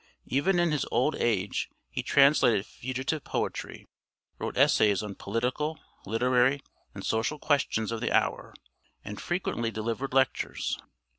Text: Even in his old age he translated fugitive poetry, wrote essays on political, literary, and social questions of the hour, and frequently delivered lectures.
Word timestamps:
Even 0.25 0.57
in 0.59 0.71
his 0.71 0.83
old 0.89 1.13
age 1.17 1.69
he 1.91 2.01
translated 2.01 2.65
fugitive 2.65 3.23
poetry, 3.23 3.85
wrote 4.39 4.57
essays 4.57 5.03
on 5.03 5.13
political, 5.13 5.79
literary, 6.07 6.59
and 6.95 7.05
social 7.05 7.37
questions 7.37 7.91
of 7.91 8.01
the 8.01 8.11
hour, 8.11 8.55
and 9.05 9.21
frequently 9.21 9.69
delivered 9.69 10.11
lectures. 10.11 10.79